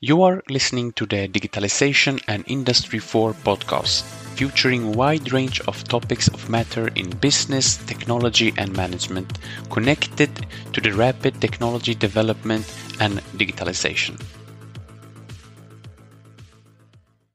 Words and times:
You 0.00 0.22
are 0.24 0.42
listening 0.50 0.92
to 0.94 1.06
the 1.06 1.28
Digitalization 1.28 2.20
and 2.26 2.42
Industry 2.48 2.98
4 2.98 3.32
podcast, 3.32 4.02
featuring 4.34 4.92
wide 4.92 5.32
range 5.32 5.60
of 5.60 5.84
topics 5.84 6.26
of 6.26 6.50
matter 6.50 6.88
in 6.88 7.10
business, 7.10 7.76
technology, 7.76 8.52
and 8.56 8.76
management 8.76 9.38
connected 9.70 10.46
to 10.72 10.80
the 10.80 10.92
rapid 10.92 11.40
technology 11.40 11.94
development 11.94 12.66
and 12.98 13.20
digitalization. 13.38 14.20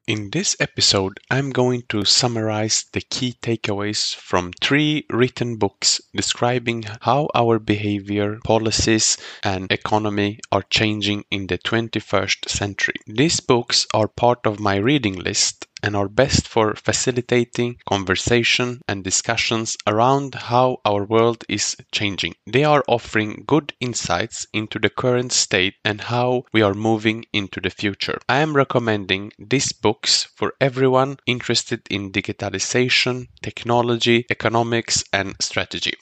In 0.09 0.31
this 0.31 0.55
episode, 0.59 1.19
I'm 1.29 1.51
going 1.51 1.83
to 1.89 2.03
summarize 2.03 2.85
the 2.93 3.01
key 3.01 3.35
takeaways 3.43 4.15
from 4.15 4.53
three 4.59 5.05
written 5.11 5.57
books 5.57 6.01
describing 6.15 6.83
how 7.01 7.29
our 7.35 7.59
behavior, 7.59 8.39
policies, 8.43 9.17
and 9.43 9.71
economy 9.71 10.39
are 10.51 10.63
changing 10.63 11.25
in 11.29 11.45
the 11.45 11.59
21st 11.59 12.49
century. 12.49 12.95
These 13.05 13.39
books 13.41 13.85
are 13.93 14.07
part 14.07 14.47
of 14.47 14.59
my 14.59 14.77
reading 14.77 15.13
list 15.13 15.67
and 15.81 15.95
are 15.95 16.07
best 16.07 16.47
for 16.47 16.75
facilitating 16.75 17.77
conversation 17.87 18.81
and 18.87 19.03
discussions 19.03 19.77
around 19.87 20.35
how 20.35 20.77
our 20.85 21.05
world 21.05 21.43
is 21.47 21.75
changing. 21.91 22.35
They 22.45 22.63
are 22.63 22.83
offering 22.87 23.43
good 23.47 23.73
insights 23.79 24.47
into 24.53 24.79
the 24.79 24.89
current 24.89 25.31
state 25.31 25.75
and 25.85 26.01
how 26.01 26.43
we 26.53 26.61
are 26.61 26.73
moving 26.73 27.25
into 27.33 27.61
the 27.61 27.69
future. 27.69 28.19
I 28.27 28.39
am 28.39 28.55
recommending 28.55 29.31
these 29.39 29.71
books 29.71 30.27
for 30.35 30.53
everyone 30.59 31.17
interested 31.25 31.81
in 31.89 32.11
digitalization, 32.11 33.27
technology, 33.41 34.25
economics, 34.29 35.03
and 35.13 35.35
strategy. 35.39 35.93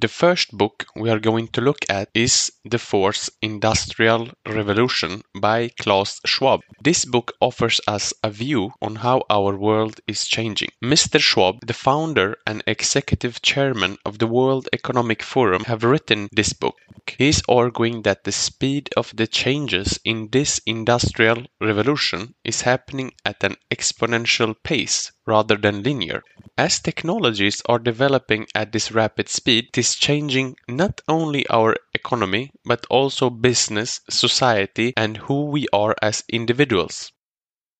The 0.00 0.06
first 0.06 0.56
book 0.56 0.86
we 0.94 1.10
are 1.10 1.18
going 1.18 1.48
to 1.48 1.60
look 1.60 1.78
at 1.88 2.08
is 2.14 2.52
The 2.64 2.78
Fourth 2.78 3.30
Industrial 3.42 4.30
Revolution 4.46 5.22
by 5.34 5.70
Klaus 5.80 6.20
Schwab. 6.24 6.60
This 6.80 7.04
book 7.04 7.32
offers 7.40 7.80
us 7.88 8.14
a 8.22 8.30
view 8.30 8.70
on 8.80 8.94
how 8.94 9.24
our 9.28 9.56
world 9.56 10.00
is 10.06 10.28
changing. 10.28 10.68
Mr. 10.84 11.18
Schwab, 11.18 11.66
the 11.66 11.74
founder 11.74 12.36
and 12.46 12.62
executive 12.68 13.42
chairman 13.42 13.96
of 14.06 14.20
the 14.20 14.28
World 14.28 14.68
Economic 14.72 15.20
Forum, 15.20 15.64
have 15.64 15.82
written 15.82 16.28
this 16.30 16.52
book. 16.52 16.76
He 17.16 17.28
is 17.28 17.42
arguing 17.48 18.02
that 18.02 18.24
the 18.24 18.32
speed 18.32 18.90
of 18.96 19.16
the 19.16 19.26
changes 19.26 19.98
in 20.04 20.28
this 20.30 20.60
industrial 20.66 21.46
revolution 21.60 22.34
is 22.44 22.60
happening 22.60 23.12
at 23.24 23.42
an 23.42 23.56
exponential 23.70 24.54
pace 24.62 25.10
rather 25.26 25.56
than 25.56 25.82
linear. 25.82 26.22
As 26.58 26.80
technologies 26.80 27.62
are 27.66 27.78
developing 27.78 28.46
at 28.54 28.72
this 28.72 28.92
rapid 28.92 29.28
speed, 29.28 29.68
it 29.72 29.78
is 29.78 29.94
changing 29.94 30.56
not 30.68 31.00
only 31.08 31.46
our 31.48 31.76
economy, 31.94 32.50
but 32.64 32.84
also 32.90 33.30
business, 33.30 34.00
society, 34.10 34.92
and 34.96 35.16
who 35.16 35.46
we 35.46 35.66
are 35.72 35.96
as 36.02 36.24
individuals. 36.28 37.10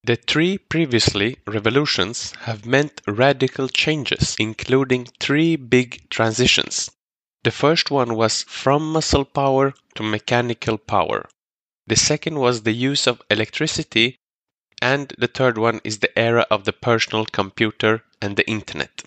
The 0.05 0.17
three 0.17 0.59
previously 0.59 1.37
revolutions 1.47 2.33
have 2.43 2.65
meant 2.65 3.03
radical 3.07 3.69
changes, 3.69 4.37
including 4.39 5.07
three 5.21 5.57
big 5.57 6.09
transitions. 6.09 6.91
The 7.45 7.53
first 7.53 7.91
one 7.91 8.17
was 8.17 8.43
from 8.43 8.93
muscle 8.93 9.25
power 9.25 9.73
to 9.95 10.03
mechanical 10.03 10.77
power. 10.77 11.29
The 11.87 11.95
second 11.95 12.41
was 12.41 12.63
the 12.63 12.73
use 12.73 13.07
of 13.07 13.23
electricity. 13.31 14.17
And 14.83 15.15
the 15.19 15.29
third 15.29 15.57
one 15.57 15.81
is 15.85 16.01
the 16.01 16.19
era 16.19 16.47
of 16.51 16.65
the 16.65 16.73
personal 16.73 17.25
computer 17.27 18.03
and 18.21 18.37
the 18.37 18.49
internet. 18.49 19.05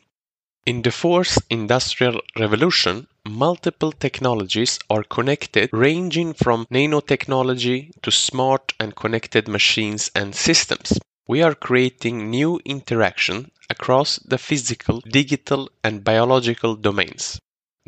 In 0.66 0.82
the 0.82 0.92
fourth 0.92 1.40
industrial 1.50 2.22
revolution, 2.38 3.08
multiple 3.28 3.92
technologies 3.92 4.80
are 4.90 5.04
connected, 5.04 5.70
ranging 5.74 6.34
from 6.34 6.68
nanotechnology 6.72 7.92
to 8.02 8.12
smart 8.12 8.74
and 8.80 8.96
connected 8.96 9.48
machines 9.48 10.09
and 10.16 10.34
systems. 10.34 10.98
We 11.28 11.42
are 11.42 11.56
creating 11.56 12.30
new 12.30 12.62
interaction 12.63 13.52
across 13.69 14.18
the 14.18 14.38
physical, 14.38 15.02
digital, 15.02 15.69
and 15.84 16.03
biological 16.03 16.75
domains. 16.75 17.40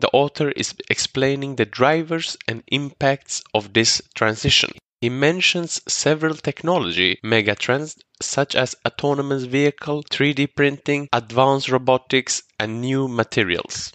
The 0.04 0.10
author 0.12 0.52
is 0.52 0.76
explaining 0.90 1.56
the 1.56 1.66
drivers 1.66 2.36
and 2.46 2.62
impacts 2.68 3.42
of 3.54 3.72
this 3.72 4.02
transition. 4.14 4.72
He 5.00 5.08
mentions 5.08 5.80
several 5.88 6.36
technology 6.36 7.22
megatrends 7.24 7.96
such 8.22 8.54
as 8.54 8.76
autonomous 8.86 9.44
vehicle, 9.44 10.04
3D 10.04 10.56
printing, 10.58 11.08
advanced 11.14 11.70
robotics, 11.70 12.44
and 12.60 12.82
new 12.82 13.08
materials. 13.08 13.94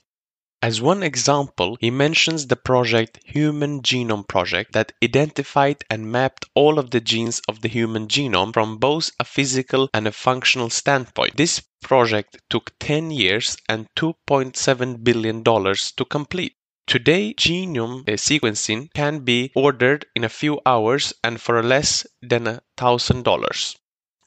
As 0.61 0.81
one 0.81 1.05
example, 1.05 1.79
he 1.81 1.93
mentions 1.93 2.49
the 2.49 2.57
project 2.57 3.21
Human 3.25 3.81
Genome 3.81 4.27
Project 4.27 4.73
that 4.73 4.91
identified 5.05 5.85
and 5.89 6.11
mapped 6.11 6.47
all 6.53 6.81
of 6.81 6.91
the 6.91 7.01
genes 7.01 7.41
of 7.47 7.61
the 7.61 7.69
human 7.69 8.09
genome 8.09 8.53
from 8.53 8.79
both 8.79 9.13
a 9.21 9.25
physical 9.25 9.89
and 9.95 10.09
a 10.09 10.11
functional 10.11 10.69
standpoint. 10.69 11.37
This 11.37 11.63
project 11.81 12.39
took 12.51 12.73
10 12.81 13.13
years 13.13 13.57
and 13.69 13.87
$2.7 13.95 15.05
billion 15.05 15.45
to 15.45 16.05
complete. 16.11 16.57
Today, 16.89 17.35
genome 17.35 18.09
eh, 18.09 18.15
sequencing 18.15 18.93
can 18.95 19.21
be 19.21 19.53
ordered 19.55 20.07
in 20.17 20.25
a 20.25 20.29
few 20.29 20.61
hours 20.67 21.13
and 21.23 21.41
for 21.41 21.63
less 21.63 22.05
than 22.21 22.61
$1,000. 22.77 23.77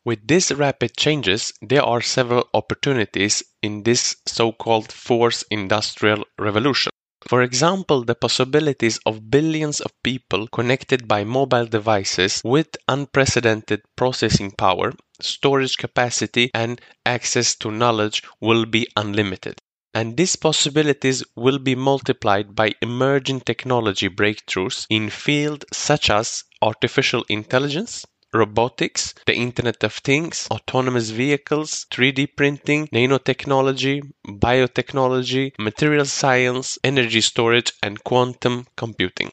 With 0.03 0.27
these 0.27 0.51
rapid 0.51 0.97
changes, 0.97 1.53
there 1.61 1.83
are 1.83 2.01
several 2.01 2.49
opportunities 2.53 3.43
in 3.61 3.83
this 3.83 4.15
so-called 4.27 4.91
fourth 4.91 5.43
industrial 5.51 6.25
revolution. 6.39 6.91
For 7.27 7.43
example, 7.43 8.03
the 8.03 8.15
possibilities 8.15 8.99
of 9.05 9.29
billions 9.29 9.79
of 9.79 9.93
people 10.01 10.47
connected 10.47 11.07
by 11.07 11.23
mobile 11.23 11.67
devices 11.67 12.41
with 12.43 12.77
unprecedented 12.87 13.83
processing 13.95 14.51
power, 14.51 14.93
storage 15.21 15.77
capacity, 15.77 16.49
and 16.53 16.81
access 17.05 17.55
to 17.57 17.69
knowledge 17.69 18.23
will 18.39 18.65
be 18.65 18.87
unlimited. 18.97 19.59
And 19.93 20.17
these 20.17 20.35
possibilities 20.35 21.23
will 21.35 21.59
be 21.59 21.75
multiplied 21.75 22.55
by 22.55 22.73
emerging 22.81 23.41
technology 23.41 24.09
breakthroughs 24.09 24.87
in 24.89 25.11
fields 25.11 25.65
such 25.71 26.09
as 26.09 26.43
artificial 26.61 27.23
intelligence, 27.29 28.03
robotics, 28.33 29.13
the 29.25 29.35
Internet 29.35 29.83
of 29.83 29.93
Things, 29.93 30.47
autonomous 30.51 31.09
vehicles, 31.09 31.85
3D 31.91 32.27
printing, 32.27 32.87
nanotechnology, 32.87 34.01
biotechnology, 34.27 35.51
material 35.59 36.05
science, 36.05 36.77
energy 36.83 37.21
storage, 37.21 37.73
and 37.83 38.03
quantum 38.03 38.67
computing. 38.77 39.31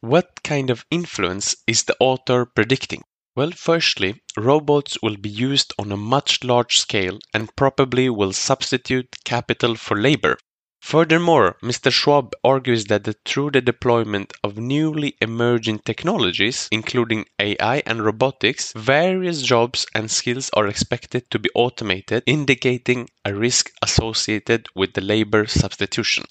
What 0.00 0.42
kind 0.44 0.70
of 0.70 0.86
influence 0.90 1.56
is 1.66 1.82
the 1.82 1.96
author 2.00 2.46
predicting? 2.46 3.02
Well, 3.34 3.50
firstly, 3.52 4.22
robots 4.36 4.98
will 5.02 5.16
be 5.16 5.28
used 5.28 5.72
on 5.78 5.92
a 5.92 5.96
much 5.96 6.42
large 6.42 6.78
scale 6.78 7.18
and 7.34 7.54
probably 7.56 8.08
will 8.08 8.32
substitute 8.32 9.16
capital 9.24 9.76
for 9.76 9.96
labor. 9.96 10.38
Furthermore, 10.80 11.56
Mr. 11.62 11.92
Schwab 11.92 12.34
argues 12.42 12.86
that 12.86 13.06
through 13.24 13.50
the 13.50 13.60
deployment 13.60 14.32
of 14.42 14.56
newly 14.58 15.16
emerging 15.20 15.80
technologies, 15.80 16.68
including 16.72 17.26
AI 17.38 17.82
and 17.86 18.04
robotics, 18.04 18.72
various 18.74 19.42
jobs 19.42 19.86
and 19.94 20.10
skills 20.10 20.50
are 20.54 20.66
expected 20.66 21.30
to 21.30 21.38
be 21.38 21.50
automated, 21.54 22.22
indicating 22.26 23.08
a 23.24 23.34
risk 23.34 23.70
associated 23.82 24.68
with 24.74 24.94
the 24.94 25.00
labor 25.00 25.46
substitution. 25.46 26.24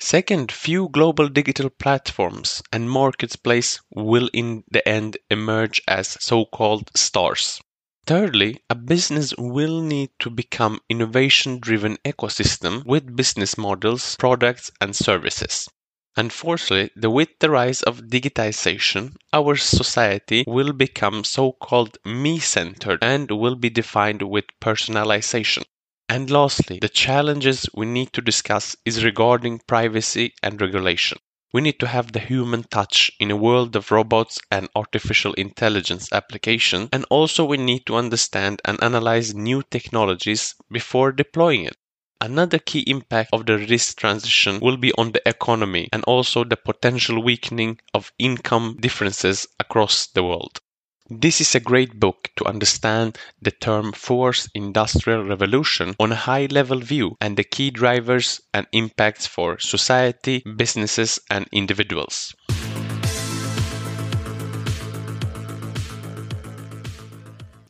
Second, 0.00 0.52
few 0.52 0.88
global 0.90 1.28
digital 1.28 1.70
platforms 1.70 2.62
and 2.72 2.90
marketplaces 2.90 3.80
will 3.90 4.28
in 4.32 4.64
the 4.70 4.86
end 4.88 5.16
emerge 5.30 5.80
as 5.88 6.16
so-called 6.20 6.90
stars. 6.96 7.60
Thirdly, 8.06 8.62
a 8.68 8.74
business 8.74 9.32
will 9.38 9.80
need 9.80 10.10
to 10.18 10.30
become 10.30 10.80
innovation-driven 10.88 11.96
ecosystem 12.04 12.84
with 12.84 13.16
business 13.16 13.56
models, 13.56 14.16
products, 14.16 14.70
and 14.80 14.94
services. 14.94 15.68
And 16.16 16.32
fourthly, 16.32 16.90
the, 16.94 17.10
with 17.10 17.30
the 17.40 17.50
rise 17.50 17.82
of 17.82 18.02
digitization, 18.02 19.16
our 19.32 19.56
society 19.56 20.44
will 20.46 20.72
become 20.72 21.24
so-called 21.24 21.98
me-centered 22.04 22.98
and 23.02 23.30
will 23.30 23.56
be 23.56 23.70
defined 23.70 24.22
with 24.22 24.44
personalization. 24.60 25.64
And 26.08 26.30
lastly, 26.30 26.78
the 26.80 26.88
challenges 26.88 27.66
we 27.74 27.86
need 27.86 28.12
to 28.12 28.20
discuss 28.20 28.76
is 28.84 29.04
regarding 29.04 29.62
privacy 29.66 30.34
and 30.42 30.60
regulation. 30.60 31.18
We 31.54 31.62
need 31.62 31.80
to 31.80 31.86
have 31.86 32.12
the 32.12 32.18
human 32.20 32.64
touch 32.64 33.10
in 33.18 33.30
a 33.30 33.36
world 33.36 33.74
of 33.76 33.90
robots 33.90 34.38
and 34.50 34.68
artificial 34.76 35.32
intelligence 35.32 36.12
application. 36.12 36.90
And 36.92 37.06
also 37.08 37.46
we 37.46 37.56
need 37.56 37.86
to 37.86 37.96
understand 37.96 38.60
and 38.66 38.78
analyze 38.84 39.34
new 39.34 39.62
technologies 39.62 40.54
before 40.70 41.12
deploying 41.12 41.64
it. 41.64 41.78
Another 42.20 42.58
key 42.58 42.80
impact 42.80 43.30
of 43.32 43.46
the 43.46 43.56
risk 43.56 43.96
transition 43.98 44.60
will 44.60 44.76
be 44.76 44.92
on 44.98 45.12
the 45.12 45.26
economy 45.26 45.88
and 45.94 46.04
also 46.04 46.44
the 46.44 46.58
potential 46.58 47.22
weakening 47.22 47.78
of 47.94 48.12
income 48.18 48.76
differences 48.80 49.46
across 49.58 50.08
the 50.08 50.24
world. 50.24 50.60
This 51.08 51.40
is 51.40 51.54
a 51.54 51.60
great 51.60 51.98
book 51.98 52.28
to 52.36 52.44
understand 52.44 53.16
the 53.40 53.50
term 53.52 53.92
fourth 53.92 54.48
industrial 54.54 55.24
revolution 55.24 55.94
on 55.98 56.12
a 56.12 56.14
high 56.14 56.44
level 56.50 56.78
view 56.80 57.16
and 57.22 57.38
the 57.38 57.44
key 57.44 57.70
drivers 57.70 58.42
and 58.52 58.66
impacts 58.72 59.26
for 59.26 59.58
society, 59.58 60.42
businesses, 60.56 61.18
and 61.30 61.48
individuals. 61.52 62.34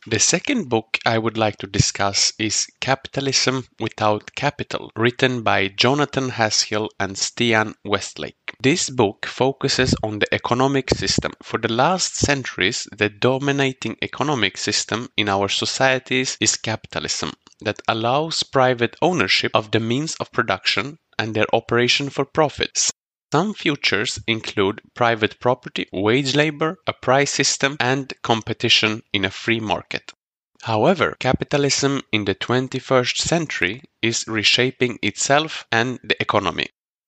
The 0.07 0.19
second 0.19 0.69
book 0.69 0.99
I 1.03 1.17
would 1.17 1.35
like 1.35 1.57
to 1.57 1.65
discuss 1.67 2.31
is 2.37 2.67
Capitalism 2.79 3.65
Without 3.79 4.35
Capital, 4.35 4.91
written 4.95 5.41
by 5.41 5.67
Jonathan 5.69 6.29
Haskell 6.29 6.91
and 6.99 7.15
Stian 7.15 7.73
Westlake. 7.83 8.55
This 8.61 8.91
book 8.91 9.25
focuses 9.25 9.95
on 10.03 10.19
the 10.19 10.31
economic 10.31 10.91
system. 10.91 11.31
For 11.41 11.57
the 11.57 11.73
last 11.73 12.17
centuries, 12.17 12.87
the 12.95 13.09
dominating 13.09 13.97
economic 14.03 14.57
system 14.57 15.09
in 15.17 15.27
our 15.27 15.49
societies 15.49 16.37
is 16.39 16.55
capitalism 16.55 17.33
that 17.61 17.81
allows 17.87 18.43
private 18.43 18.95
ownership 19.01 19.53
of 19.55 19.71
the 19.71 19.79
means 19.79 20.13
of 20.19 20.31
production 20.31 20.99
and 21.17 21.33
their 21.33 21.47
operation 21.51 22.11
for 22.11 22.25
profits. 22.25 22.91
Some 23.35 23.53
futures 23.53 24.17
include 24.27 24.81
private 24.93 25.41
property, 25.41 25.89
wage 25.91 26.35
labor, 26.37 26.77
a 26.87 26.93
price 26.93 27.31
system, 27.31 27.75
and 27.81 28.13
competition 28.21 29.03
in 29.11 29.25
a 29.25 29.29
free 29.29 29.59
market. 29.59 30.13
However, 30.61 31.17
capitalism 31.19 32.01
in 32.13 32.23
the 32.23 32.33
21st 32.33 33.17
century 33.17 33.83
is 34.01 34.23
reshaping 34.25 34.99
itself 35.01 35.67
and 35.69 35.99
the 36.01 36.15
economy. 36.21 36.67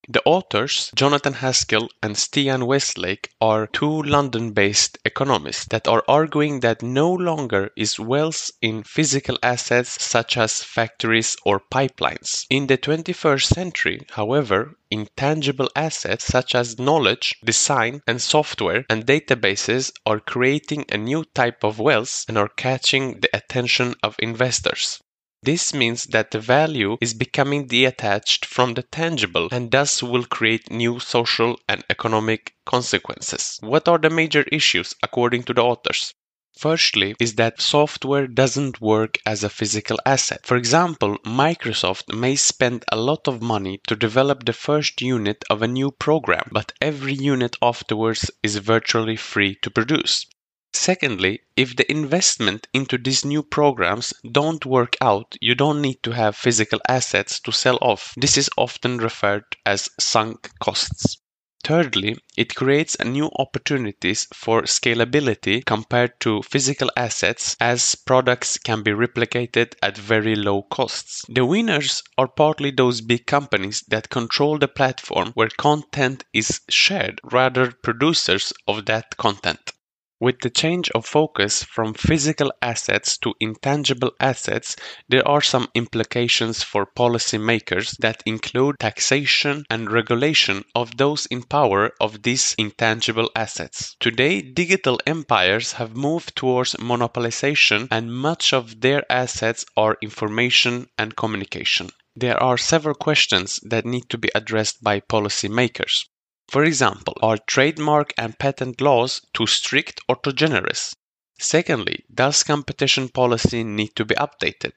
The 0.10 0.24
authors, 0.24 0.90
Jonathan 0.96 1.34
Haskell 1.34 1.90
and 2.02 2.16
Stian 2.16 2.66
Westlake, 2.66 3.30
are 3.42 3.68
two 3.68 4.04
London 4.04 4.54
based 4.54 4.98
economists 5.04 5.66
that 5.66 5.86
are 5.86 6.02
arguing 6.08 6.62
that 6.62 6.82
no 6.82 7.12
longer 7.12 7.72
is 7.76 8.00
wealth 8.00 8.50
in 8.62 8.84
physical 8.84 9.38
assets 9.44 10.02
such 10.02 10.38
as 10.38 10.64
factories 10.64 11.36
or 11.44 11.60
pipelines. 11.60 12.46
In 12.50 12.68
the 12.68 12.78
21st 12.78 13.54
century, 13.54 14.06
however, 14.12 14.78
intangible 14.90 15.70
assets 15.76 16.24
such 16.24 16.56
as 16.56 16.80
knowledge, 16.80 17.36
design, 17.44 18.02
and 18.08 18.22
software 18.22 18.86
and 18.90 19.06
databases 19.06 19.92
are 20.06 20.22
creating 20.22 20.86
a 20.90 20.98
new 20.98 21.26
type 21.36 21.66
of 21.66 21.80
wealth 21.80 22.24
and 22.30 22.38
are 22.38 22.48
catching 22.48 23.20
the 23.20 23.36
attention 23.36 23.94
of 24.02 24.16
investors. 24.20 25.02
This 25.48 25.74
means 25.74 26.08
that 26.08 26.32
the 26.32 26.42
value 26.42 26.98
is 27.00 27.14
becoming 27.14 27.68
detached 27.68 28.44
from 28.46 28.74
the 28.74 28.84
tangible 28.84 29.48
and 29.50 29.72
thus 29.72 30.04
will 30.04 30.26
create 30.26 30.70
new 30.70 31.00
social 31.00 31.58
and 31.70 31.86
economic 31.90 32.54
consequences. 32.66 33.58
What 33.62 33.88
are 33.88 33.98
the 33.98 34.10
major 34.10 34.44
issues 34.52 34.94
according 35.02 35.44
to 35.44 35.54
the 35.54 35.62
authors? 35.62 36.14
Firstly, 36.60 37.16
is 37.22 37.36
that 37.36 37.62
software 37.62 38.28
doesn't 38.28 38.82
work 38.82 39.20
as 39.26 39.42
a 39.42 39.50
physical 39.50 39.98
asset. 40.06 40.46
For 40.46 40.58
example, 40.58 41.18
Microsoft 41.20 42.14
may 42.14 42.36
spend 42.36 42.84
a 42.92 42.98
lot 42.98 43.26
of 43.26 43.42
money 43.42 43.80
to 43.88 43.96
develop 43.96 44.44
the 44.44 44.52
first 44.52 45.02
unit 45.02 45.46
of 45.50 45.62
a 45.62 45.68
new 45.70 45.92
program, 45.92 46.50
but 46.52 46.74
every 46.82 47.14
unit 47.14 47.56
afterwards 47.62 48.30
is 48.44 48.58
virtually 48.58 49.16
free 49.16 49.56
to 49.62 49.72
produce. 49.72 50.26
Secondly, 50.74 51.42
if 51.58 51.76
the 51.76 51.92
investment 51.92 52.70
into 52.74 52.98
these 52.98 53.26
new 53.26 53.44
programs 53.44 54.14
don't 54.32 54.66
work 54.66 54.96
out, 55.02 55.36
you 55.42 55.56
don't 55.56 55.82
need 55.82 56.02
to 56.04 56.12
have 56.12 56.38
physical 56.38 56.80
assets 56.88 57.40
to 57.42 57.52
sell 57.52 57.78
off. 57.82 58.14
This 58.16 58.38
is 58.38 58.50
often 58.58 58.98
referred 58.98 59.44
as 59.66 59.90
sunk 60.00 60.50
costs. 60.60 61.18
Thirdly, 61.64 62.16
it 62.38 62.56
creates 62.56 62.98
new 63.04 63.30
opportunities 63.38 64.28
for 64.34 64.62
scalability 64.62 65.66
compared 65.66 66.18
to 66.22 66.42
physical 66.44 66.90
assets 66.96 67.58
as 67.60 67.96
products 67.96 68.58
can 68.58 68.84
be 68.84 68.92
replicated 68.92 69.74
at 69.82 69.98
very 69.98 70.36
low 70.36 70.62
costs. 70.62 71.26
The 71.28 71.46
winners 71.46 72.04
are 72.18 72.30
partly 72.30 72.72
those 72.72 73.02
big 73.02 73.26
companies 73.26 73.84
that 73.90 74.10
control 74.10 74.58
the 74.60 74.70
platform 74.70 75.32
where 75.34 75.50
content 75.50 76.24
is 76.32 76.62
shared 76.70 77.20
rather 77.24 77.72
producers 77.72 78.54
of 78.68 78.86
that 78.86 79.18
content. 79.18 79.74
With 80.20 80.40
the 80.40 80.50
change 80.50 80.90
of 80.96 81.06
focus 81.06 81.64
from 81.64 81.94
physical 81.94 82.52
assets 82.60 83.20
to 83.20 83.36
intangible 83.40 84.14
assets, 84.20 84.76
there 85.08 85.28
are 85.28 85.42
some 85.42 85.68
implications 85.76 86.64
for 86.64 86.88
policymakers 86.88 87.96
that 88.00 88.24
include 88.26 88.80
taxation 88.80 89.64
and 89.70 89.92
regulation 89.92 90.64
of 90.74 90.98
those 90.98 91.28
in 91.28 91.44
power 91.44 91.92
of 92.02 92.24
these 92.24 92.56
intangible 92.58 93.30
assets. 93.36 93.96
Today, 94.00 94.42
digital 94.42 95.00
empires 95.06 95.74
have 95.74 95.96
moved 95.96 96.36
towards 96.36 96.74
monopolization 96.78 97.88
and 97.92 98.12
much 98.12 98.54
of 98.54 98.82
their 98.82 99.04
assets 99.12 99.66
are 99.78 100.00
information 100.02 100.88
and 100.98 101.16
communication. 101.16 101.92
There 102.16 102.42
are 102.42 102.58
several 102.58 102.96
questions 102.96 103.60
that 103.70 103.86
need 103.86 104.10
to 104.10 104.18
be 104.18 104.30
addressed 104.34 104.82
by 104.82 105.02
policymakers. 105.02 106.06
For 106.50 106.64
example, 106.64 107.14
are 107.22 107.38
trademark 107.38 108.14
and 108.18 108.40
patent 108.40 108.80
laws 108.80 109.22
too 109.34 109.48
strict 109.48 110.00
or 110.08 110.16
too 110.16 110.32
generous? 110.32 110.96
Secondly, 111.40 112.06
does 112.14 112.44
competition 112.44 113.10
policy 113.10 113.64
need 113.64 113.96
to 113.98 114.06
be 114.06 114.16
updated? 114.16 114.74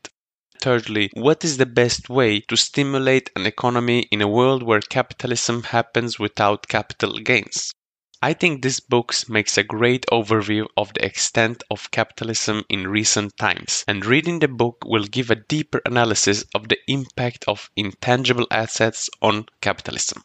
Thirdly, 0.61 1.11
what 1.15 1.45
is 1.45 1.57
the 1.57 1.67
best 1.67 2.11
way 2.11 2.41
to 2.41 2.57
stimulate 2.57 3.31
an 3.35 3.47
economy 3.47 4.01
in 4.11 4.21
a 4.21 4.29
world 4.29 4.63
where 4.63 4.81
capitalism 4.81 5.63
happens 5.63 6.19
without 6.19 6.69
capital 6.69 7.19
gains? 7.19 7.73
I 8.21 8.35
think 8.35 8.61
this 8.61 8.81
book 8.81 9.15
makes 9.29 9.57
a 9.57 9.63
great 9.63 10.05
overview 10.13 10.67
of 10.77 10.93
the 10.93 11.05
extent 11.05 11.63
of 11.71 11.91
capitalism 11.91 12.65
in 12.69 12.89
recent 12.89 13.37
times, 13.39 13.85
and 13.89 14.05
reading 14.05 14.41
the 14.41 14.49
book 14.49 14.83
will 14.85 15.05
give 15.05 15.31
a 15.31 15.37
deeper 15.37 15.81
analysis 15.87 16.45
of 16.55 16.69
the 16.69 16.79
impact 16.89 17.45
of 17.49 17.71
intangible 17.77 18.47
assets 18.51 19.09
on 19.23 19.47
capitalism. 19.63 20.23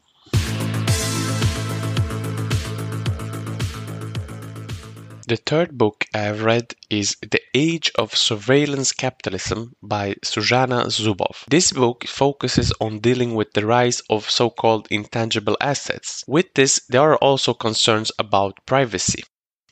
The 5.28 5.38
third 5.38 5.76
book 5.76 6.06
I 6.14 6.20
have 6.20 6.44
read 6.44 6.76
is 6.88 7.18
The 7.22 7.42
Age 7.56 7.92
of 7.98 8.16
Surveillance 8.16 8.92
Capitalism 8.92 9.74
by 9.82 10.14
Shoshana 10.24 10.86
Zuboff. 10.92 11.46
This 11.50 11.72
book 11.72 12.06
focuses 12.08 12.72
on 12.80 13.00
dealing 13.00 13.34
with 13.34 13.54
the 13.54 13.66
rise 13.66 14.04
of 14.08 14.30
so 14.30 14.52
called 14.52 14.88
intangible 14.92 15.58
assets. 15.60 16.24
With 16.28 16.54
this, 16.54 16.80
there 16.90 17.02
are 17.02 17.18
also 17.18 17.56
concerns 17.56 18.12
about 18.20 18.64
privacy. 18.68 19.24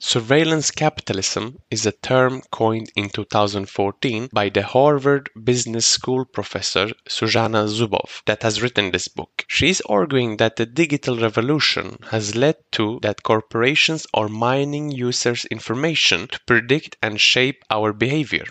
Surveillance 0.06 0.70
capitalism 0.70 1.60
is 1.72 1.86
a 1.86 1.94
term 1.94 2.42
coined 2.52 2.92
in 2.94 3.10
2014 3.10 4.28
by 4.34 4.50
the 4.50 4.62
Harvard 4.62 5.30
Business 5.42 5.88
School 5.88 6.26
professor 6.26 6.88
Shoshana 7.08 7.70
Zuboff 7.70 8.22
that 8.26 8.44
has 8.44 8.62
written 8.62 8.92
this 8.92 9.08
book. 9.08 9.46
She 9.48 9.70
is 9.70 9.82
arguing 9.88 10.36
that 10.38 10.58
the 10.58 10.66
digital 10.66 11.18
revolution 11.18 12.00
has 12.12 12.36
led 12.36 12.58
to 12.74 13.00
that 13.02 13.24
corporations 13.24 14.06
are 14.14 14.28
mining 14.28 14.92
users' 14.92 15.46
information 15.46 16.28
to 16.28 16.40
predict 16.46 16.98
and 17.02 17.22
shape 17.22 17.64
our 17.70 17.94
behavior. 17.94 18.44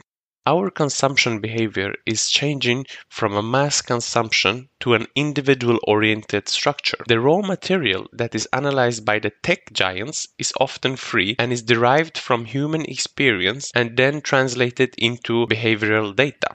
Our 0.44 0.70
consumption 0.70 1.40
behavior 1.40 1.94
is 2.04 2.28
changing 2.28 2.87
from 3.08 3.34
a 3.34 3.42
mass 3.44 3.80
consumption 3.80 4.70
to 4.80 4.94
an 4.94 5.06
individual 5.14 5.78
oriented 5.84 6.49
structure. 6.49 6.99
The 7.06 7.20
raw 7.20 7.42
material 7.42 8.08
that 8.12 8.34
is 8.34 8.49
analyzed 8.52 9.04
by 9.04 9.20
the 9.20 9.30
tech 9.44 9.72
giants 9.72 10.26
is 10.38 10.52
often 10.58 10.96
free 10.96 11.37
and 11.38 11.52
is 11.52 11.62
derived 11.62 12.18
from 12.18 12.46
human 12.46 12.84
experience 12.87 13.70
and 13.75 13.96
then 13.96 14.20
translated 14.20 14.96
into 14.99 15.46
behavioral 15.46 16.16
data. 16.16 16.49